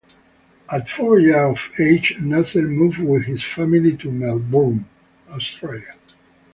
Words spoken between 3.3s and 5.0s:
family to Melbourne,